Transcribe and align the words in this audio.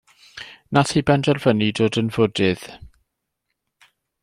Nath 0.77 0.93
hi 0.99 1.03
benderfynu 1.09 1.69
dod 1.81 2.01
yn 2.03 2.11
Fwdydd. 2.17 2.67